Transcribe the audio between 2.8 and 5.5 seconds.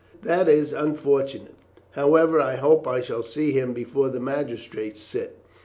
I shall see him before the magistrates sit.